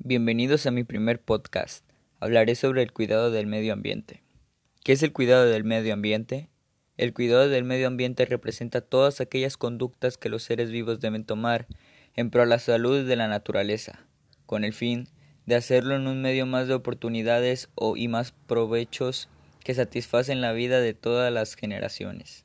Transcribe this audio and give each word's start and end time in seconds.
Bienvenidos 0.00 0.64
a 0.64 0.70
mi 0.70 0.84
primer 0.84 1.20
podcast. 1.20 1.84
Hablaré 2.20 2.54
sobre 2.54 2.82
el 2.82 2.92
cuidado 2.92 3.32
del 3.32 3.48
medio 3.48 3.72
ambiente. 3.72 4.22
¿Qué 4.84 4.92
es 4.92 5.02
el 5.02 5.12
cuidado 5.12 5.46
del 5.46 5.64
medio 5.64 5.92
ambiente? 5.92 6.48
El 6.96 7.12
cuidado 7.12 7.48
del 7.48 7.64
medio 7.64 7.88
ambiente 7.88 8.24
representa 8.24 8.80
todas 8.80 9.20
aquellas 9.20 9.56
conductas 9.56 10.16
que 10.16 10.28
los 10.28 10.44
seres 10.44 10.70
vivos 10.70 11.00
deben 11.00 11.24
tomar 11.24 11.66
en 12.14 12.30
pro 12.30 12.42
a 12.42 12.46
la 12.46 12.60
salud 12.60 13.08
de 13.08 13.16
la 13.16 13.26
naturaleza, 13.26 14.06
con 14.46 14.62
el 14.62 14.72
fin 14.72 15.08
de 15.46 15.56
hacerlo 15.56 15.96
en 15.96 16.06
un 16.06 16.22
medio 16.22 16.46
más 16.46 16.68
de 16.68 16.74
oportunidades 16.74 17.68
y 17.96 18.06
más 18.06 18.30
provechos 18.46 19.28
que 19.64 19.74
satisfacen 19.74 20.40
la 20.40 20.52
vida 20.52 20.80
de 20.80 20.94
todas 20.94 21.32
las 21.32 21.56
generaciones. 21.56 22.44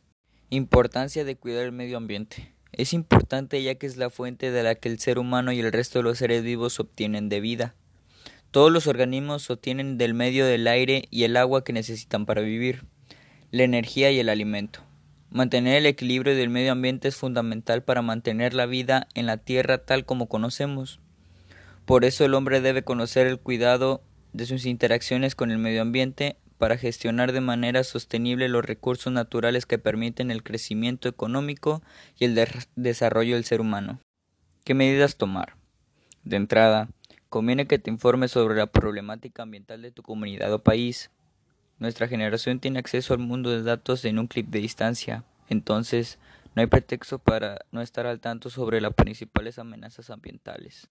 Importancia 0.50 1.24
de 1.24 1.36
cuidar 1.36 1.66
el 1.66 1.72
medio 1.72 1.98
ambiente. 1.98 2.52
Es 2.74 2.94
importante 2.94 3.62
ya 3.62 3.76
que 3.76 3.86
es 3.86 3.98
la 3.98 4.10
fuente 4.10 4.50
de 4.50 4.64
la 4.64 4.74
que 4.74 4.90
el 4.90 5.00
ser 5.00 5.20
humano 5.20 5.52
y 5.52 5.60
el 5.60 5.72
resto 5.72 6.00
de 6.00 6.04
los 6.04 6.18
seres 6.18 6.42
vivos 6.42 6.80
obtienen 6.80 7.30
de 7.30 7.40
vida. 7.40 7.76
Todos 8.50 8.72
los 8.72 8.88
organismos 8.88 9.50
obtienen 9.52 10.00
del 10.00 10.16
medio 10.16 10.46
del 10.46 10.68
aire 10.68 11.08
y 11.12 11.24
el 11.24 11.38
agua 11.38 11.64
que 11.64 11.72
necesitan 11.72 12.26
para 12.26 12.42
vivir, 12.42 12.86
la 13.52 13.64
energía 13.64 14.10
y 14.10 14.20
el 14.20 14.28
alimento. 14.28 14.82
Mantener 15.30 15.78
el 15.78 15.86
equilibrio 15.86 16.36
del 16.36 16.50
medio 16.50 16.72
ambiente 16.72 17.08
es 17.08 17.16
fundamental 17.16 17.84
para 17.84 18.02
mantener 18.02 18.56
la 18.56 18.66
vida 18.66 19.08
en 19.14 19.28
la 19.28 19.38
Tierra 19.38 19.80
tal 19.80 20.06
como 20.06 20.28
conocemos. 20.28 21.00
Por 21.86 22.06
eso 22.06 22.26
el 22.26 22.34
hombre 22.34 22.62
debe 22.62 22.84
conocer 22.84 23.28
el 23.28 23.40
cuidado 23.40 24.04
de 24.32 24.48
sus 24.48 24.66
interacciones 24.66 25.36
con 25.36 25.52
el 25.52 25.60
medio 25.60 25.84
ambiente 25.84 26.38
para 26.64 26.78
gestionar 26.78 27.34
de 27.34 27.42
manera 27.42 27.84
sostenible 27.84 28.48
los 28.48 28.64
recursos 28.64 29.12
naturales 29.12 29.66
que 29.66 29.78
permiten 29.78 30.32
el 30.32 30.44
crecimiento 30.44 31.10
económico 31.10 31.82
y 32.18 32.24
el 32.24 32.36
de 32.36 32.48
desarrollo 32.78 33.36
del 33.36 33.44
ser 33.44 33.60
humano. 33.60 34.00
¿Qué 34.64 34.74
medidas 34.74 35.18
tomar? 35.18 35.58
De 36.24 36.38
entrada, 36.38 36.88
conviene 37.28 37.68
que 37.68 37.80
te 37.80 37.92
informes 37.92 38.32
sobre 38.32 38.56
la 38.56 38.68
problemática 38.68 39.44
ambiental 39.44 39.82
de 39.82 39.92
tu 39.92 40.04
comunidad 40.04 40.54
o 40.54 40.64
país. 40.64 41.12
Nuestra 41.80 42.08
generación 42.08 42.62
tiene 42.62 42.80
acceso 42.80 43.14
al 43.14 43.20
mundo 43.20 43.50
de 43.50 43.62
datos 43.62 44.06
en 44.06 44.18
un 44.18 44.28
clip 44.28 44.48
de 44.48 44.60
distancia, 44.60 45.26
entonces 45.50 46.18
no 46.56 46.62
hay 46.62 46.68
pretexto 46.68 47.20
para 47.20 47.66
no 47.74 47.82
estar 47.82 48.08
al 48.08 48.22
tanto 48.22 48.50
sobre 48.50 48.80
las 48.80 48.94
principales 48.94 49.60
amenazas 49.60 50.10
ambientales. 50.10 50.88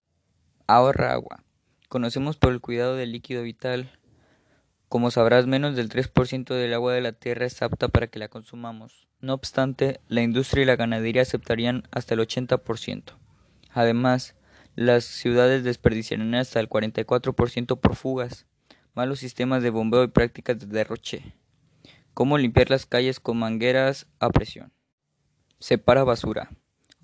Ahorra 0.66 1.14
agua. 1.14 1.42
Conocemos 1.89 2.36
por 2.36 2.52
el 2.52 2.61
cuidado 2.61 2.94
del 2.94 3.12
líquido 3.12 3.42
vital 3.42 3.91
como 4.92 5.10
sabrás, 5.10 5.46
menos 5.46 5.74
del 5.74 5.88
3% 5.88 6.52
del 6.52 6.74
agua 6.74 6.92
de 6.92 7.00
la 7.00 7.12
tierra 7.12 7.46
es 7.46 7.62
apta 7.62 7.88
para 7.88 8.08
que 8.08 8.18
la 8.18 8.28
consumamos. 8.28 9.08
No 9.22 9.32
obstante, 9.32 10.00
la 10.08 10.20
industria 10.20 10.64
y 10.64 10.66
la 10.66 10.76
ganadería 10.76 11.22
aceptarían 11.22 11.84
hasta 11.90 12.12
el 12.12 12.20
80%. 12.20 13.14
Además, 13.70 14.36
las 14.74 15.04
ciudades 15.04 15.64
desperdiciarán 15.64 16.34
hasta 16.34 16.60
el 16.60 16.68
44% 16.68 17.80
por 17.80 17.96
fugas, 17.96 18.44
malos 18.92 19.20
sistemas 19.20 19.62
de 19.62 19.70
bombeo 19.70 20.04
y 20.04 20.08
prácticas 20.08 20.58
de 20.58 20.66
derroche. 20.66 21.36
Cómo 22.12 22.36
limpiar 22.36 22.68
las 22.68 22.84
calles 22.84 23.18
con 23.18 23.38
mangueras 23.38 24.08
a 24.18 24.28
presión. 24.28 24.74
Separa 25.58 26.04
basura. 26.04 26.50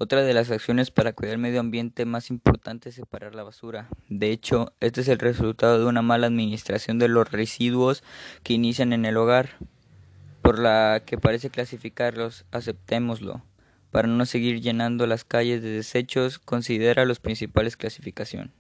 Otra 0.01 0.23
de 0.23 0.33
las 0.33 0.49
acciones 0.53 0.93
para 0.93 1.13
cuidar 1.13 1.35
el 1.35 1.41
medio 1.41 1.59
ambiente 1.59 2.05
más 2.05 2.31
importante 2.31 2.91
es 2.91 2.95
separar 2.95 3.35
la 3.35 3.43
basura. 3.43 3.89
De 4.09 4.31
hecho, 4.31 4.73
este 4.79 5.01
es 5.01 5.09
el 5.09 5.19
resultado 5.19 5.81
de 5.81 5.87
una 5.87 6.03
mala 6.03 6.29
administración 6.29 7.01
de 7.01 7.09
los 7.09 7.29
residuos 7.33 8.05
que 8.45 8.53
inician 8.53 8.93
en 8.93 9.05
el 9.05 9.17
hogar, 9.17 9.59
por 10.41 10.61
la 10.61 11.03
que 11.05 11.19
parece 11.19 11.51
clasificarlos, 11.51 12.45
aceptémoslo. 12.53 13.43
Para 13.91 14.07
no 14.07 14.25
seguir 14.25 14.61
llenando 14.61 15.09
las 15.09 15.25
calles 15.25 15.63
de 15.63 15.71
desechos, 15.71 16.39
considera 16.39 17.05
los 17.05 17.19
principales 17.19 17.77
clasificación, 17.77 18.53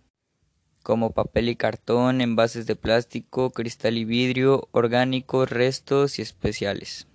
como 0.82 1.12
papel 1.12 1.50
y 1.50 1.54
cartón, 1.54 2.20
envases 2.20 2.66
de 2.66 2.74
plástico, 2.74 3.50
cristal 3.52 3.96
y 3.96 4.04
vidrio, 4.04 4.66
orgánicos, 4.72 5.50
restos 5.50 6.18
y 6.18 6.22
especiales. 6.22 7.06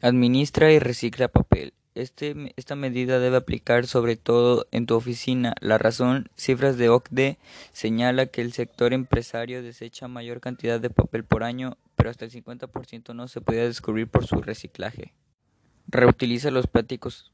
Administra 0.00 0.72
y 0.72 0.78
recicla 0.78 1.28
papel. 1.28 1.74
Este, 1.98 2.54
esta 2.54 2.76
medida 2.76 3.18
debe 3.18 3.38
aplicar 3.38 3.88
sobre 3.88 4.14
todo 4.14 4.68
en 4.70 4.86
tu 4.86 4.94
oficina. 4.94 5.56
La 5.60 5.78
razón, 5.78 6.30
cifras 6.36 6.78
de 6.78 6.88
OCDE 6.90 7.38
señala 7.72 8.26
que 8.26 8.40
el 8.40 8.52
sector 8.52 8.92
empresario 8.92 9.64
desecha 9.64 10.06
mayor 10.06 10.40
cantidad 10.40 10.78
de 10.78 10.90
papel 10.90 11.24
por 11.24 11.42
año, 11.42 11.76
pero 11.96 12.08
hasta 12.08 12.24
el 12.24 12.30
50% 12.30 13.16
no 13.16 13.26
se 13.26 13.40
puede 13.40 13.66
descubrir 13.66 14.06
por 14.06 14.28
su 14.28 14.40
reciclaje. 14.40 15.12
Reutiliza 15.88 16.52
los 16.52 16.68
plásticos. 16.68 17.32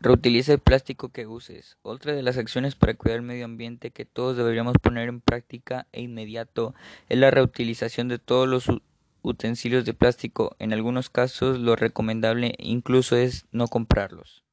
Reutiliza 0.00 0.52
el 0.52 0.58
plástico 0.58 1.10
que 1.10 1.28
uses. 1.28 1.76
Otra 1.82 2.14
de 2.14 2.24
las 2.24 2.38
acciones 2.38 2.74
para 2.74 2.94
cuidar 2.94 3.18
el 3.18 3.22
medio 3.22 3.44
ambiente 3.44 3.92
que 3.92 4.04
todos 4.04 4.36
deberíamos 4.36 4.74
poner 4.82 5.08
en 5.08 5.20
práctica 5.20 5.86
e 5.92 6.02
inmediato 6.02 6.74
es 7.08 7.18
la 7.18 7.30
reutilización 7.30 8.08
de 8.08 8.18
todos 8.18 8.48
los 8.48 8.68
utensilios 9.26 9.84
de 9.84 9.92
plástico. 9.92 10.56
En 10.58 10.72
algunos 10.72 11.10
casos 11.10 11.58
lo 11.58 11.76
recomendable 11.76 12.54
incluso 12.58 13.16
es 13.16 13.46
no 13.50 13.66
comprarlos. 13.66 14.44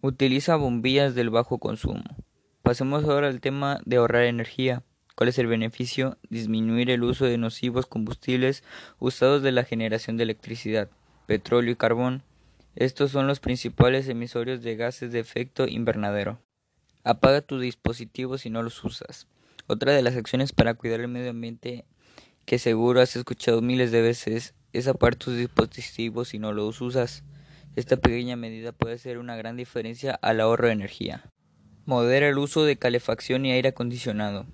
Utiliza 0.00 0.56
bombillas 0.56 1.14
del 1.14 1.30
bajo 1.30 1.58
consumo. 1.58 2.04
Pasemos 2.62 3.04
ahora 3.04 3.28
al 3.28 3.40
tema 3.40 3.80
de 3.84 3.96
ahorrar 3.96 4.24
energía. 4.24 4.82
¿Cuál 5.14 5.28
es 5.28 5.38
el 5.38 5.46
beneficio? 5.46 6.18
Disminuir 6.28 6.90
el 6.90 7.02
uso 7.02 7.24
de 7.24 7.38
nocivos 7.38 7.86
combustibles 7.86 8.62
usados 8.98 9.42
de 9.42 9.52
la 9.52 9.64
generación 9.64 10.16
de 10.16 10.24
electricidad, 10.24 10.90
petróleo 11.26 11.72
y 11.72 11.76
carbón. 11.76 12.22
Estos 12.76 13.10
son 13.10 13.26
los 13.26 13.40
principales 13.40 14.08
emisorios 14.08 14.62
de 14.62 14.76
gases 14.76 15.10
de 15.10 15.20
efecto 15.20 15.66
invernadero. 15.66 16.40
Apaga 17.04 17.40
tu 17.40 17.58
dispositivo 17.58 18.38
si 18.38 18.50
no 18.50 18.62
los 18.62 18.84
usas. 18.84 19.26
Otra 19.66 19.92
de 19.92 20.02
las 20.02 20.16
acciones 20.16 20.52
para 20.52 20.74
cuidar 20.74 21.00
el 21.00 21.08
medio 21.08 21.30
ambiente 21.30 21.84
que 22.48 22.58
seguro 22.58 23.02
has 23.02 23.14
escuchado 23.14 23.60
miles 23.60 23.92
de 23.92 24.00
veces, 24.00 24.54
es 24.72 24.88
apagar 24.88 25.16
tus 25.16 25.36
dispositivos 25.36 26.28
si 26.28 26.38
no 26.38 26.54
los 26.54 26.80
usas. 26.80 27.22
Esta 27.76 27.98
pequeña 27.98 28.36
medida 28.36 28.72
puede 28.72 28.94
hacer 28.94 29.18
una 29.18 29.36
gran 29.36 29.58
diferencia 29.58 30.18
al 30.22 30.40
ahorro 30.40 30.68
de 30.68 30.72
energía. 30.72 31.30
Modera 31.84 32.26
el 32.26 32.38
uso 32.38 32.64
de 32.64 32.78
calefacción 32.78 33.44
y 33.44 33.52
aire 33.52 33.68
acondicionado. 33.68 34.46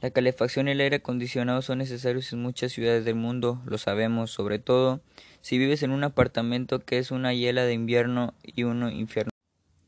La 0.00 0.10
calefacción 0.10 0.66
y 0.66 0.72
el 0.72 0.80
aire 0.80 0.96
acondicionado 0.96 1.62
son 1.62 1.78
necesarios 1.78 2.32
en 2.32 2.42
muchas 2.42 2.72
ciudades 2.72 3.04
del 3.04 3.14
mundo, 3.14 3.62
lo 3.64 3.78
sabemos, 3.78 4.32
sobre 4.32 4.58
todo 4.58 5.00
si 5.40 5.56
vives 5.56 5.84
en 5.84 5.92
un 5.92 6.02
apartamento 6.02 6.80
que 6.80 6.98
es 6.98 7.12
una 7.12 7.32
hiela 7.32 7.62
de 7.62 7.74
invierno 7.74 8.34
y 8.42 8.64
uno 8.64 8.90
infierno. 8.90 9.30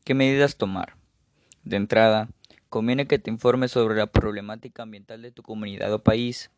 ¿Qué 0.05 0.13
medidas 0.13 0.55
tomar? 0.55 0.95
De 1.65 1.75
entrada, 1.75 2.29
conviene 2.69 3.05
que 3.05 3.19
te 3.19 3.29
informes 3.29 3.71
sobre 3.71 3.97
la 3.97 4.07
problemática 4.07 4.83
ambiental 4.83 5.21
de 5.21 5.31
tu 5.31 5.43
comunidad 5.43 5.91
o 5.91 6.01
país. 6.01 6.49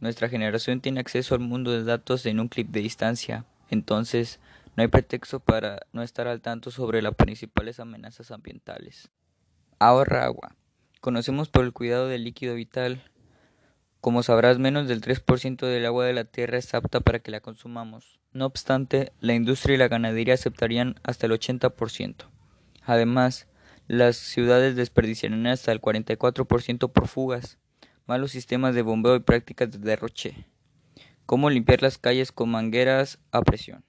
Nuestra 0.00 0.28
generación 0.28 0.80
tiene 0.80 1.00
acceso 1.00 1.34
al 1.34 1.40
mundo 1.40 1.70
de 1.70 1.84
datos 1.84 2.26
en 2.26 2.40
un 2.40 2.48
clip 2.48 2.68
de 2.68 2.80
distancia, 2.80 3.44
entonces 3.70 4.40
no 4.76 4.82
hay 4.82 4.88
pretexto 4.88 5.40
para 5.40 5.86
no 5.92 6.02
estar 6.02 6.26
al 6.26 6.40
tanto 6.40 6.70
sobre 6.70 7.00
las 7.00 7.14
principales 7.14 7.78
amenazas 7.78 8.30
ambientales. 8.30 9.10
Ahorra 9.78 10.24
agua. 10.24 10.56
Conocemos 11.00 11.48
por 11.48 11.64
el 11.64 11.72
cuidado 11.72 12.08
del 12.08 12.24
líquido 12.24 12.54
vital. 12.54 13.02
Como 14.00 14.22
sabrás, 14.22 14.58
menos 14.58 14.88
del 14.88 15.00
3% 15.00 15.66
del 15.66 15.86
agua 15.86 16.06
de 16.06 16.12
la 16.12 16.24
Tierra 16.24 16.58
es 16.58 16.74
apta 16.74 17.00
para 17.00 17.20
que 17.20 17.30
la 17.30 17.40
consumamos. 17.40 18.20
No 18.32 18.46
obstante, 18.46 19.12
la 19.20 19.34
industria 19.34 19.74
y 19.74 19.78
la 19.78 19.88
ganadería 19.88 20.34
aceptarían 20.34 20.96
hasta 21.04 21.26
el 21.26 21.32
80%. 21.32 22.26
Además, 22.82 23.46
las 23.86 24.16
ciudades 24.16 24.76
desperdiciarán 24.76 25.46
hasta 25.46 25.72
el 25.72 25.80
44% 25.80 26.90
por 26.90 27.06
fugas, 27.06 27.58
malos 28.06 28.32
sistemas 28.32 28.74
de 28.74 28.82
bombeo 28.82 29.16
y 29.16 29.20
prácticas 29.20 29.70
de 29.70 29.78
derroche, 29.78 30.46
cómo 31.26 31.48
limpiar 31.48 31.82
las 31.82 31.98
calles 31.98 32.32
con 32.32 32.50
mangueras 32.50 33.18
a 33.32 33.42
presión. 33.42 33.84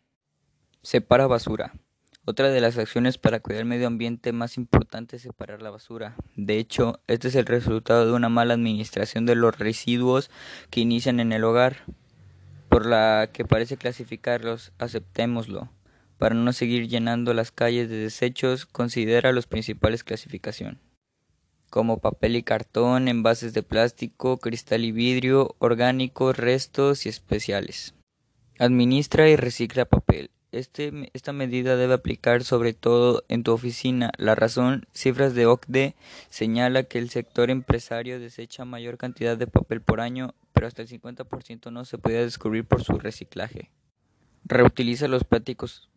Separa 0.81 1.28
basura. 1.28 1.74
Otra 2.28 2.50
de 2.50 2.62
las 2.62 2.78
acciones 2.78 3.18
para 3.18 3.40
cuidar 3.40 3.62
el 3.62 3.68
medio 3.68 3.88
ambiente 3.88 4.31
más 4.31 4.58
importante 4.58 5.18
es 5.18 5.22
separar 5.22 5.62
la 5.62 5.70
basura. 5.70 6.16
De 6.36 6.58
hecho, 6.58 7.00
este 7.08 7.28
es 7.28 7.36
el 7.36 7.46
resultado 7.46 8.06
de 8.06 8.14
una 8.14 8.30
mala 8.30 8.56
administración 8.56 9.26
de 9.26 9.35
los 9.35 9.59
residuos 9.59 10.32
que 10.72 10.79
inician 10.79 11.20
en 11.20 11.34
el 11.34 11.44
hogar, 11.44 11.84
por 12.70 12.85
la 12.85 13.29
que 13.32 13.46
parece 13.46 13.78
clasificarlos, 13.78 14.72
aceptémoslo. 14.79 15.70
Para 16.17 16.34
no 16.34 16.52
seguir 16.53 16.88
llenando 16.88 17.34
las 17.34 17.52
calles 17.52 17.90
de 17.90 17.97
desechos, 17.97 18.66
considera 18.66 19.34
los 19.34 19.46
principales 19.46 20.03
clasificación 20.03 20.79
como 21.76 21.98
papel 21.98 22.38
y 22.38 22.44
cartón, 22.44 23.10
envases 23.10 23.54
de 23.54 23.62
plástico, 23.62 24.38
cristal 24.38 24.86
y 24.86 24.94
vidrio, 24.94 25.58
orgánicos, 25.60 26.38
restos 26.38 27.06
y 27.06 27.10
especiales. 27.10 27.94
Administra 28.60 29.28
y 29.28 29.36
recicla 29.36 29.84
papel. 29.84 30.32
Este, 30.54 31.12
esta 31.12 31.34
medida 31.34 31.76
debe 31.76 31.96
aplicar 31.96 32.46
sobre 32.46 32.72
todo 32.72 33.26
en 33.28 33.44
tu 33.44 33.52
oficina. 33.52 34.14
La 34.18 34.36
razón, 34.36 34.88
cifras 34.94 35.36
de 35.36 35.48
OCDE 35.48 35.96
señala 36.30 36.84
que 36.84 36.98
el 36.98 37.10
sector 37.10 37.50
empresario 37.50 38.22
desecha 38.22 38.64
mayor 38.64 38.98
cantidad 38.98 39.36
de 39.36 39.48
papel 39.48 39.82
por 39.82 40.00
año, 40.00 40.34
pero 40.54 40.68
hasta 40.68 40.82
el 40.82 40.88
50% 40.88 41.74
no 41.74 41.84
se 41.84 41.98
puede 41.98 42.24
descubrir 42.24 42.64
por 42.64 42.86
su 42.86 42.94
reciclaje. 42.94 43.70
Reutiliza 44.46 45.10
los 45.10 45.26
plásticos 45.26 45.90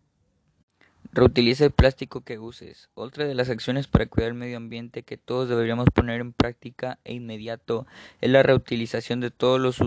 Reutiliza 1.12 1.64
el 1.64 1.70
plástico 1.70 2.20
que 2.20 2.38
uses. 2.38 2.90
Otra 2.94 3.26
de 3.26 3.34
las 3.34 3.48
acciones 3.48 3.86
para 3.86 4.06
cuidar 4.06 4.28
el 4.28 4.34
medio 4.34 4.56
ambiente 4.56 5.02
que 5.02 5.16
todos 5.16 5.48
deberíamos 5.48 5.86
poner 5.92 6.20
en 6.20 6.32
práctica 6.32 6.98
e 7.04 7.14
inmediato 7.14 7.86
es 8.20 8.30
la 8.30 8.42
reutilización 8.42 9.20
de 9.20 9.30
todos 9.30 9.60
los 9.60 9.78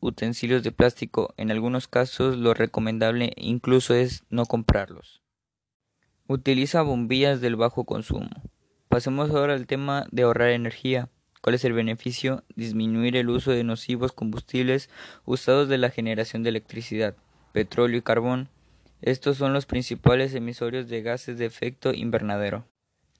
utensilios 0.00 0.62
de 0.62 0.72
plástico. 0.72 1.32
En 1.36 1.50
algunos 1.50 1.88
casos 1.88 2.36
lo 2.36 2.54
recomendable 2.54 3.32
incluso 3.36 3.94
es 3.94 4.24
no 4.30 4.46
comprarlos. 4.46 5.22
Utiliza 6.26 6.82
bombillas 6.82 7.40
del 7.40 7.56
bajo 7.56 7.84
consumo. 7.84 8.30
Pasemos 8.88 9.30
ahora 9.30 9.54
al 9.54 9.66
tema 9.66 10.06
de 10.10 10.22
ahorrar 10.22 10.50
energía. 10.50 11.08
¿Cuál 11.40 11.54
es 11.54 11.64
el 11.64 11.72
beneficio? 11.74 12.44
Disminuir 12.56 13.16
el 13.16 13.28
uso 13.28 13.50
de 13.50 13.64
nocivos 13.64 14.12
combustibles 14.12 14.88
usados 15.24 15.68
de 15.68 15.78
la 15.78 15.90
generación 15.90 16.42
de 16.42 16.50
electricidad, 16.50 17.14
petróleo 17.52 17.98
y 17.98 18.02
carbón. 18.02 18.48
Estos 19.04 19.36
son 19.36 19.52
los 19.52 19.66
principales 19.66 20.34
emisores 20.34 20.88
de 20.88 21.02
gases 21.02 21.36
de 21.36 21.44
efecto 21.44 21.92
invernadero. 21.92 22.64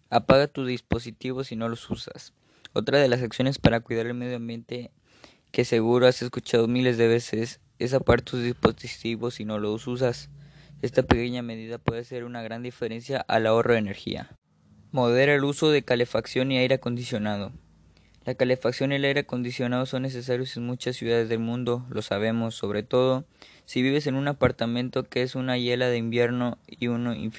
Apaga 0.08 0.46
tu 0.46 0.64
dispositivo 0.64 1.44
si 1.44 1.56
no 1.56 1.68
los 1.68 1.90
usas. 1.90 2.32
Otra 2.72 2.98
de 3.00 3.06
las 3.06 3.20
acciones 3.20 3.58
para 3.58 3.80
cuidar 3.80 4.06
el 4.06 4.14
medio 4.14 4.36
ambiente 4.36 4.92
que 5.52 5.66
seguro 5.66 6.06
has 6.06 6.22
escuchado 6.22 6.68
miles 6.68 6.96
de 6.96 7.06
veces 7.06 7.60
es 7.78 7.92
apagar 7.92 8.22
tus 8.22 8.42
dispositivos 8.42 9.34
si 9.34 9.44
no 9.44 9.58
los 9.58 9.86
usas. 9.86 10.30
Esta 10.80 11.02
pequeña 11.02 11.42
medida 11.42 11.76
puede 11.76 12.00
hacer 12.00 12.24
una 12.24 12.40
gran 12.40 12.62
diferencia 12.62 13.20
al 13.20 13.46
ahorro 13.46 13.74
de 13.74 13.80
energía. 13.80 14.38
Modera 14.90 15.34
el 15.34 15.44
uso 15.44 15.68
de 15.68 15.82
calefacción 15.82 16.50
y 16.50 16.56
aire 16.56 16.76
acondicionado. 16.76 17.52
La 18.24 18.34
calefacción 18.34 18.90
y 18.90 18.94
el 18.94 19.04
aire 19.04 19.20
acondicionado 19.20 19.84
son 19.84 20.02
necesarios 20.02 20.56
en 20.56 20.64
muchas 20.64 20.96
ciudades 20.96 21.28
del 21.28 21.40
mundo, 21.40 21.84
lo 21.90 22.00
sabemos, 22.00 22.54
sobre 22.54 22.82
todo 22.82 23.24
si 23.66 23.82
vives 23.82 24.06
en 24.06 24.14
un 24.14 24.28
apartamento 24.28 25.04
que 25.04 25.22
es 25.22 25.34
una 25.34 25.58
hiela 25.58 25.88
de 25.88 25.98
invierno 25.98 26.56
y 26.66 26.86
un 26.86 27.14
infierno 27.14 27.34